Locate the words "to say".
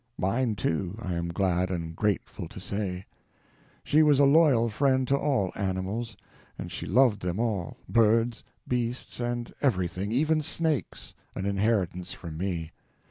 2.47-3.05